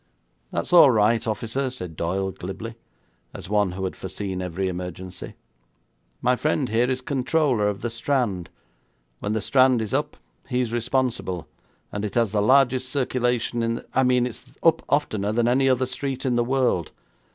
[0.51, 2.73] 'That's all right, officer,' said Doyle glibly,
[3.35, 5.35] as one who had foreseen every emergency.
[6.23, 8.49] 'My friend here is controller of the Strand.
[9.19, 10.17] When the Strand is up
[10.49, 11.47] he is responsible,
[11.91, 15.69] and it has the largest circulation in the I mean it's up oftener than any
[15.69, 16.91] other street in the world.